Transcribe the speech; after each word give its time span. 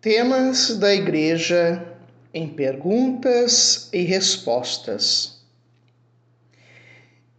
Temas 0.00 0.78
da 0.78 0.94
Igreja 0.94 1.94
em 2.32 2.48
perguntas 2.48 3.90
e 3.92 4.00
respostas. 4.00 5.42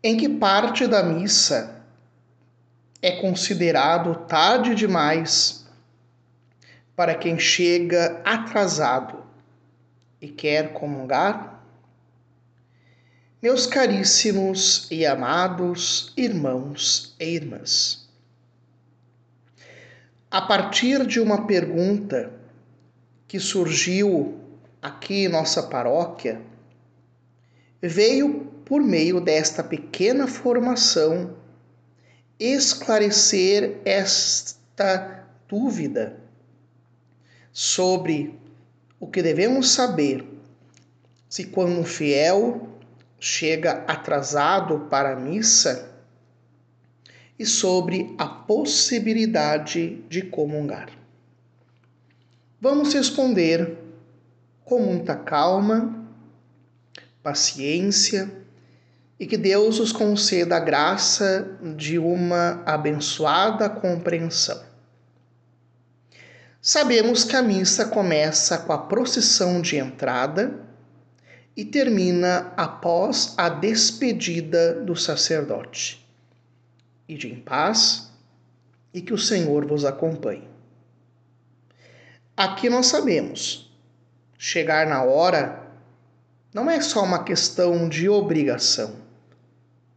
Em 0.03 0.15
que 0.15 0.29
parte 0.29 0.85
da 0.85 1.01
missa 1.01 1.83
é 3.01 3.19
considerado 3.19 4.27
tarde 4.27 4.75
demais 4.75 5.65
para 6.95 7.15
quem 7.15 7.39
chega 7.39 8.21
atrasado 8.23 9.25
e 10.21 10.27
quer 10.27 10.71
comungar? 10.71 11.65
Meus 13.41 13.65
caríssimos 13.65 14.87
e 14.91 15.03
amados 15.03 16.13
irmãos 16.15 17.15
e 17.19 17.25
irmãs, 17.25 18.07
a 20.29 20.43
partir 20.43 21.07
de 21.07 21.19
uma 21.19 21.47
pergunta 21.47 22.39
que 23.31 23.39
surgiu 23.39 24.37
aqui 24.81 25.23
em 25.23 25.29
nossa 25.29 25.63
paróquia, 25.63 26.41
veio 27.81 28.41
por 28.65 28.81
meio 28.81 29.21
desta 29.21 29.63
pequena 29.63 30.27
formação 30.27 31.37
esclarecer 32.37 33.79
esta 33.85 35.25
dúvida 35.47 36.19
sobre 37.53 38.37
o 38.99 39.07
que 39.07 39.23
devemos 39.23 39.69
saber 39.69 40.25
se 41.29 41.45
quando 41.45 41.79
um 41.79 41.85
fiel 41.85 42.67
chega 43.17 43.85
atrasado 43.87 44.89
para 44.89 45.13
a 45.13 45.15
missa 45.15 45.89
e 47.39 47.45
sobre 47.45 48.13
a 48.17 48.27
possibilidade 48.27 50.03
de 50.09 50.21
comungar. 50.21 51.00
Vamos 52.63 52.93
responder 52.93 53.75
com 54.63 54.77
muita 54.77 55.15
calma, 55.15 56.05
paciência 57.23 58.31
e 59.19 59.25
que 59.25 59.35
Deus 59.35 59.79
os 59.79 59.91
conceda 59.91 60.57
a 60.57 60.59
graça 60.59 61.57
de 61.75 61.97
uma 61.97 62.61
abençoada 62.63 63.67
compreensão. 63.67 64.61
Sabemos 66.61 67.23
que 67.23 67.35
a 67.35 67.41
missa 67.41 67.85
começa 67.85 68.59
com 68.59 68.73
a 68.73 68.77
procissão 68.77 69.59
de 69.59 69.77
entrada 69.77 70.53
e 71.57 71.65
termina 71.65 72.53
após 72.55 73.33
a 73.37 73.49
despedida 73.49 74.75
do 74.75 74.95
sacerdote. 74.95 76.07
Ide 77.09 77.27
em 77.27 77.39
paz 77.39 78.11
e 78.93 79.01
que 79.01 79.15
o 79.15 79.17
Senhor 79.17 79.65
vos 79.65 79.83
acompanhe. 79.83 80.50
Aqui 82.41 82.71
nós 82.71 82.87
sabemos, 82.87 83.71
chegar 84.35 84.87
na 84.87 85.03
hora 85.03 85.61
não 86.51 86.71
é 86.71 86.81
só 86.81 87.03
uma 87.03 87.23
questão 87.23 87.87
de 87.87 88.09
obrigação, 88.09 88.95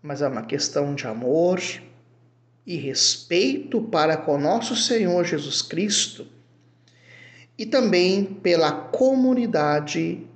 mas 0.02 0.20
é 0.20 0.28
uma 0.28 0.42
questão 0.42 0.94
de 0.94 1.06
amor 1.06 1.58
e 2.66 2.76
respeito 2.76 3.80
para 3.80 4.18
com 4.18 4.36
nosso 4.36 4.76
Senhor 4.76 5.24
Jesus 5.24 5.62
Cristo 5.62 6.26
e 7.56 7.64
também 7.64 8.26
pela 8.26 8.72
comunidade 8.72 10.26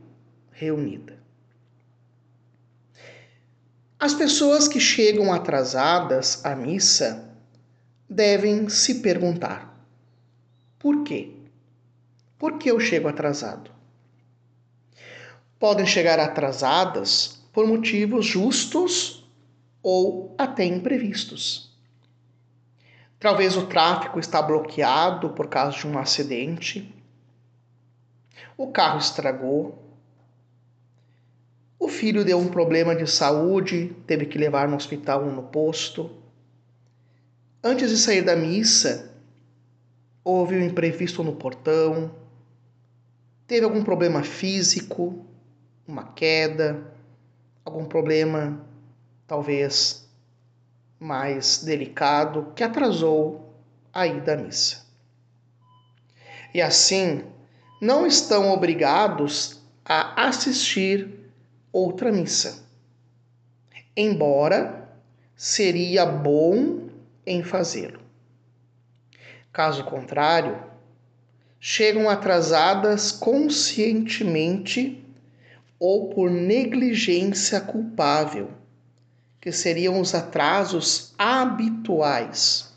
reunida. 0.50 1.18
As 4.00 4.14
pessoas 4.14 4.66
que 4.66 4.80
chegam 4.80 5.30
atrasadas 5.30 6.42
à 6.42 6.56
missa 6.56 7.30
devem 8.08 8.66
se 8.70 9.02
perguntar: 9.02 9.86
por 10.78 11.04
quê? 11.04 11.34
Por 12.38 12.58
que 12.58 12.70
eu 12.70 12.78
chego 12.78 13.08
atrasado? 13.08 13.70
Podem 15.58 15.84
chegar 15.84 16.20
atrasadas 16.20 17.42
por 17.52 17.66
motivos 17.66 18.24
justos 18.24 19.28
ou 19.82 20.34
até 20.38 20.64
imprevistos. 20.64 21.76
Talvez 23.18 23.56
o 23.56 23.66
tráfego 23.66 24.20
está 24.20 24.40
bloqueado 24.40 25.30
por 25.30 25.48
causa 25.48 25.76
de 25.76 25.86
um 25.86 25.98
acidente. 25.98 26.94
O 28.56 28.70
carro 28.70 28.98
estragou 28.98 29.88
o 31.78 31.86
filho 31.86 32.24
deu 32.24 32.38
um 32.38 32.48
problema 32.48 32.94
de 32.94 33.06
saúde, 33.06 33.96
teve 34.04 34.26
que 34.26 34.36
levar 34.36 34.68
no 34.68 34.76
hospital 34.76 35.24
ou 35.24 35.32
no 35.32 35.44
posto. 35.44 36.10
Antes 37.62 37.90
de 37.90 37.96
sair 37.96 38.22
da 38.22 38.34
missa, 38.34 39.14
houve 40.24 40.56
um 40.56 40.66
imprevisto 40.66 41.22
no 41.22 41.36
portão, 41.36 42.10
teve 43.48 43.64
algum 43.64 43.82
problema 43.82 44.22
físico, 44.22 45.24
uma 45.86 46.04
queda, 46.12 46.92
algum 47.64 47.86
problema 47.86 48.64
talvez 49.26 50.06
mais 51.00 51.64
delicado 51.64 52.52
que 52.54 52.62
atrasou 52.62 53.54
a 53.92 54.06
ida 54.06 54.34
à 54.34 54.36
missa. 54.36 54.86
E 56.52 56.60
assim, 56.60 57.24
não 57.80 58.06
estão 58.06 58.50
obrigados 58.50 59.62
a 59.82 60.26
assistir 60.28 61.30
outra 61.72 62.12
missa. 62.12 62.66
Embora 63.96 64.90
seria 65.34 66.04
bom 66.04 66.88
em 67.24 67.42
fazê-lo. 67.42 68.00
Caso 69.50 69.84
contrário, 69.84 70.62
chegam 71.60 72.08
atrasadas 72.08 73.10
conscientemente 73.10 75.04
ou 75.78 76.08
por 76.10 76.30
negligência 76.30 77.60
culpável, 77.60 78.50
que 79.40 79.52
seriam 79.52 80.00
os 80.00 80.14
atrasos 80.14 81.14
habituais. 81.16 82.72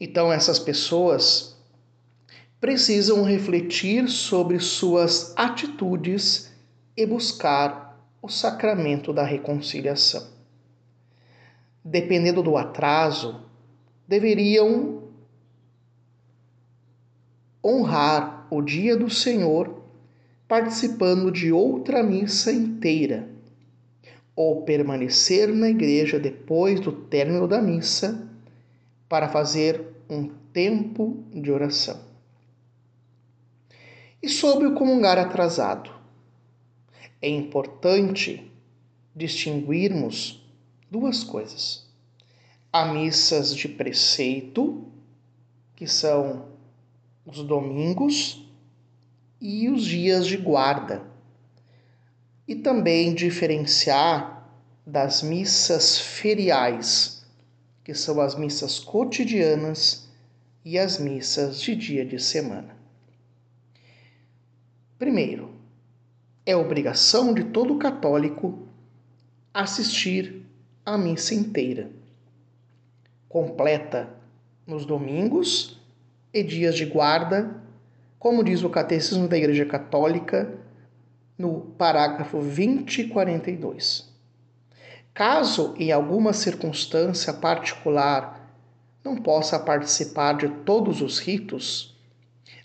Então, 0.00 0.32
essas 0.32 0.58
pessoas 0.58 1.56
precisam 2.60 3.22
refletir 3.22 4.08
sobre 4.08 4.58
suas 4.58 5.32
atitudes 5.36 6.50
e 6.96 7.04
buscar 7.06 7.98
o 8.22 8.28
sacramento 8.28 9.12
da 9.12 9.22
reconciliação. 9.22 10.26
Dependendo 11.84 12.42
do 12.42 12.56
atraso, 12.56 13.42
deveriam 14.08 15.03
honrar 17.64 18.46
o 18.50 18.60
dia 18.60 18.96
do 18.96 19.08
Senhor 19.08 19.82
participando 20.46 21.32
de 21.32 21.50
outra 21.50 22.02
missa 22.02 22.52
inteira, 22.52 23.28
ou 24.36 24.62
permanecer 24.62 25.48
na 25.48 25.70
igreja 25.70 26.18
depois 26.18 26.78
do 26.80 26.92
término 26.92 27.48
da 27.48 27.62
missa 27.62 28.28
para 29.08 29.28
fazer 29.28 29.82
um 30.10 30.28
tempo 30.52 31.24
de 31.32 31.50
oração. 31.50 31.98
E 34.22 34.28
sobre 34.28 34.66
o 34.66 34.74
comungar 34.74 35.18
atrasado 35.18 35.90
é 37.22 37.28
importante 37.28 38.50
distinguirmos 39.16 40.46
duas 40.90 41.24
coisas: 41.24 41.86
há 42.72 42.86
missas 42.86 43.54
de 43.54 43.68
preceito, 43.68 44.84
que 45.76 45.86
são 45.86 46.53
os 47.24 47.42
domingos, 47.42 48.44
e 49.40 49.68
os 49.68 49.84
dias 49.84 50.26
de 50.26 50.36
guarda, 50.36 51.02
e 52.48 52.54
também 52.54 53.14
diferenciar 53.14 54.48
das 54.86 55.22
missas 55.22 55.98
feriais, 55.98 57.26
que 57.82 57.94
são 57.94 58.20
as 58.20 58.34
missas 58.34 58.78
cotidianas 58.78 60.08
e 60.64 60.78
as 60.78 60.98
missas 60.98 61.60
de 61.60 61.76
dia 61.76 62.04
de 62.04 62.18
semana. 62.18 62.74
Primeiro, 64.98 65.50
é 66.46 66.56
obrigação 66.56 67.34
de 67.34 67.44
todo 67.44 67.76
católico 67.76 68.66
assistir 69.52 70.46
à 70.84 70.96
missa 70.96 71.34
inteira, 71.34 71.90
completa 73.28 74.08
nos 74.66 74.86
domingos 74.86 75.83
e 76.34 76.42
dias 76.42 76.74
de 76.74 76.84
guarda, 76.84 77.62
como 78.18 78.42
diz 78.42 78.64
o 78.64 78.68
Catecismo 78.68 79.28
da 79.28 79.38
Igreja 79.38 79.64
Católica 79.64 80.52
no 81.38 81.60
parágrafo 81.78 82.38
2042. 82.38 84.12
Caso 85.14 85.74
em 85.78 85.92
alguma 85.92 86.32
circunstância 86.32 87.32
particular 87.32 88.50
não 89.04 89.14
possa 89.16 89.60
participar 89.60 90.32
de 90.32 90.48
todos 90.48 91.00
os 91.00 91.20
ritos, 91.20 91.96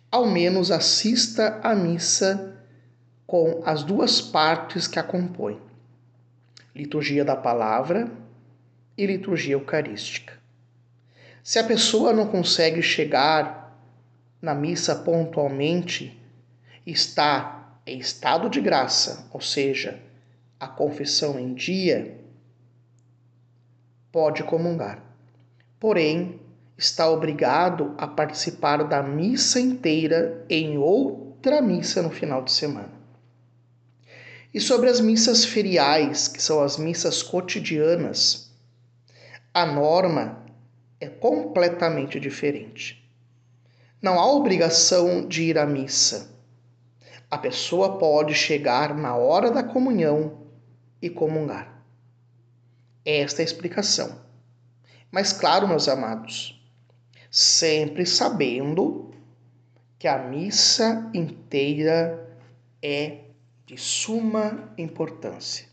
ao 0.10 0.26
menos 0.26 0.72
assista 0.72 1.60
à 1.62 1.76
missa 1.76 2.58
com 3.28 3.62
as 3.64 3.84
duas 3.84 4.20
partes 4.20 4.88
que 4.88 4.98
a 4.98 5.04
compõem: 5.04 5.62
liturgia 6.74 7.24
da 7.24 7.36
palavra 7.36 8.10
e 8.98 9.06
liturgia 9.06 9.54
eucarística. 9.54 10.39
Se 11.44 11.58
a 11.58 11.64
pessoa 11.64 12.14
não 12.14 12.28
consegue 12.28 12.82
chegar 12.82 13.78
na 14.42 14.54
missa 14.54 14.96
pontualmente, 14.96 16.20
está 16.86 17.80
em 17.86 18.00
estado 18.00 18.50
de 18.50 18.62
graça, 18.62 19.28
ou 19.32 19.42
seja, 19.42 20.00
a 20.60 20.68
confissão 20.68 21.40
em 21.40 21.54
dia, 21.54 22.20
pode 24.12 24.44
comungar. 24.44 25.02
Porém, 25.80 26.40
está 26.78 27.10
obrigado 27.10 27.94
a 27.98 28.08
participar 28.08 28.84
da 28.84 29.02
missa 29.02 29.60
inteira 29.60 30.46
em 30.50 30.78
outra 30.78 31.62
missa 31.62 32.02
no 32.02 32.10
final 32.10 32.44
de 32.44 32.52
semana. 32.52 33.00
E 34.54 34.60
sobre 34.60 34.90
as 34.90 35.00
missas 35.00 35.46
feriais, 35.46 36.28
que 36.28 36.42
são 36.42 36.62
as 36.62 36.78
missas 36.78 37.22
cotidianas, 37.22 38.50
a 39.54 39.66
norma 39.66 40.44
é 41.00 41.08
completamente 41.08 42.20
diferente. 42.20 43.04
Não 44.02 44.20
há 44.20 44.32
obrigação 44.32 45.28
de 45.28 45.44
ir 45.44 45.58
à 45.58 45.66
missa. 45.66 46.30
A 47.30 47.38
pessoa 47.38 47.98
pode 47.98 48.34
chegar 48.34 48.96
na 48.96 49.16
hora 49.16 49.52
da 49.52 49.64
comunhão 49.64 50.48
e 51.02 51.10
comungar. 51.10 51.84
Esta 53.06 53.42
é 53.42 53.44
a 53.44 53.46
explicação. 53.46 54.20
Mas, 55.12 55.32
claro, 55.32 55.68
meus 55.68 55.88
amados, 55.88 56.62
sempre 57.32 58.06
sabendo 58.06 59.12
que 59.98 60.08
a 60.08 60.18
missa 60.18 61.10
inteira 61.14 62.38
é 62.82 63.26
de 63.66 63.78
suma 63.78 64.74
importância. 64.78 65.69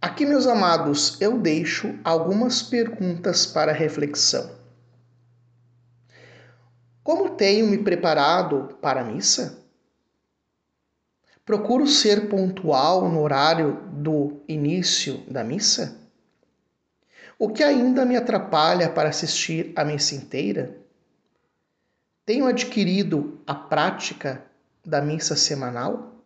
Aqui, 0.00 0.24
meus 0.24 0.46
amados, 0.46 1.20
eu 1.20 1.38
deixo 1.38 1.98
algumas 2.04 2.62
perguntas 2.62 3.44
para 3.44 3.72
reflexão. 3.72 4.48
Como 7.02 7.30
tenho 7.30 7.66
me 7.66 7.78
preparado 7.78 8.78
para 8.80 9.00
a 9.00 9.04
missa? 9.04 9.64
Procuro 11.44 11.84
ser 11.86 12.28
pontual 12.28 13.08
no 13.08 13.20
horário 13.22 13.80
do 13.92 14.40
início 14.46 15.24
da 15.28 15.42
missa? 15.42 15.98
O 17.36 17.48
que 17.48 17.64
ainda 17.64 18.04
me 18.04 18.16
atrapalha 18.16 18.88
para 18.90 19.08
assistir 19.08 19.72
a 19.74 19.84
missa 19.84 20.14
inteira? 20.14 20.76
Tenho 22.24 22.46
adquirido 22.46 23.40
a 23.44 23.54
prática 23.54 24.44
da 24.84 25.00
missa 25.00 25.34
semanal? 25.34 26.17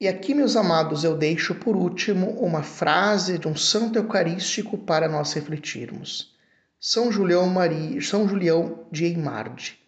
E 0.00 0.08
aqui, 0.08 0.34
meus 0.34 0.56
amados, 0.56 1.04
eu 1.04 1.16
deixo 1.16 1.54
por 1.54 1.76
último 1.76 2.30
uma 2.40 2.62
frase 2.62 3.38
de 3.38 3.46
um 3.46 3.56
santo 3.56 3.96
eucarístico 3.96 4.76
para 4.76 5.08
nós 5.08 5.32
refletirmos. 5.32 6.34
São 6.80 7.10
Julião 7.12 7.46
Maria, 7.46 8.00
São 8.00 8.28
Julião 8.28 8.86
de 8.90 9.04
Eimarde. 9.04 9.80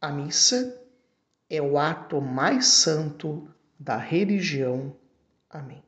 A 0.00 0.10
missa 0.10 0.80
é 1.48 1.60
o 1.60 1.78
ato 1.78 2.20
mais 2.20 2.66
santo 2.66 3.48
da 3.78 3.96
religião. 3.96 4.96
Amém. 5.48 5.82